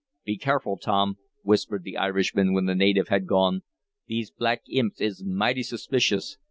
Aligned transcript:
"Be 0.25 0.35
careful, 0.35 0.77
Tom," 0.79 1.19
whispered 1.43 1.83
the 1.83 1.95
Irishman, 1.95 2.53
when 2.53 2.65
the 2.65 2.73
native 2.73 3.09
had 3.09 3.27
gone. 3.27 3.61
"These 4.07 4.31
black 4.31 4.63
imps 4.67 4.99
is 4.99 5.23
mighty 5.23 5.61
suspicious. 5.61 6.37